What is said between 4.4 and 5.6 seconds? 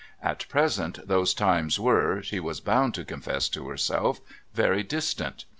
very distant.